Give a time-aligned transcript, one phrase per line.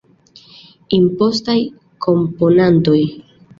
[0.99, 1.55] Impostaj
[2.09, 2.99] komponantoj.